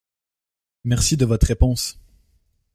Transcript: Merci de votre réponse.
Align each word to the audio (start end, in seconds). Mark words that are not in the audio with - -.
Merci 0.83 1.15
de 1.15 1.27
votre 1.27 1.45
réponse. 1.45 1.99